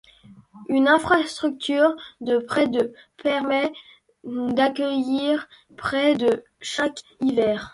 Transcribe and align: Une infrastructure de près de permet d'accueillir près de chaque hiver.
Une 0.67 0.87
infrastructure 0.87 1.95
de 2.21 2.39
près 2.39 2.67
de 2.67 2.91
permet 3.21 3.71
d'accueillir 4.23 5.47
près 5.77 6.15
de 6.15 6.43
chaque 6.59 7.03
hiver. 7.21 7.69